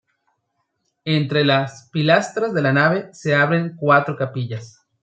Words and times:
Entre 1.05 1.45
las 1.45 1.89
pilastras 1.91 2.55
de 2.55 2.63
la 2.63 2.73
nave 2.73 3.09
se 3.13 3.35
abren 3.35 3.75
cuatro 3.75 4.17
capillas. 4.17 4.81